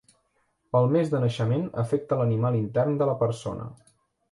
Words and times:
El 0.79 0.89
mes 0.95 1.11
de 1.11 1.19
naixement 1.25 1.67
afecta 1.83 2.19
l'animal 2.23 2.59
intern 2.63 2.99
de 3.03 3.11
la 3.13 3.17
persona. 3.23 3.71